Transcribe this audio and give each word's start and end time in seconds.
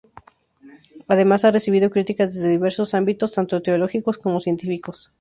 Además, 1.07 1.45
ha 1.45 1.51
recibido 1.51 1.91
críticas 1.91 2.33
desde 2.33 2.49
diversos 2.49 2.95
ámbitos, 2.95 3.33
tanto 3.33 3.61
teológicos 3.61 4.17
como 4.17 4.39
científicos. 4.41 5.09